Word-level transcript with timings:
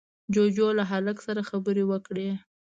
جُوجُو 0.33 0.67
له 0.77 0.83
هلک 0.91 1.17
سره 1.27 1.41
خبرې 1.49 1.83
وکړې. 1.91 2.29